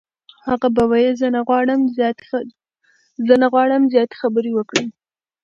هغه 0.47 0.67
به 0.75 0.83
ویل 0.91 1.13
چې 1.15 1.19
زه 3.29 3.33
نه 3.43 3.47
غواړم 3.57 3.81
زیاتې 3.93 4.15
خبرې 4.21 4.51
وکړم. 4.53 4.87